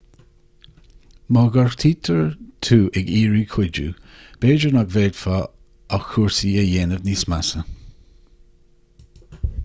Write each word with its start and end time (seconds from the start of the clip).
má 1.35 1.41
ghortaítear 1.55 2.21
tú 2.67 2.77
ag 3.01 3.11
iarraidh 3.15 3.51
cuidiú 3.55 3.91
b'fhéidir 4.45 4.73
nach 4.77 4.87
bhféadfá 4.95 5.35
ach 5.97 6.07
cúrsaí 6.13 6.55
a 6.63 6.63
dhéanamh 6.71 7.05
níos 7.11 7.23
measa 7.35 7.63